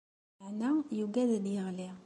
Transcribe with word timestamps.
Meɛna 0.39 0.69
yugad 0.99 1.29
ad 1.37 1.45
yeɣli. 1.53 1.89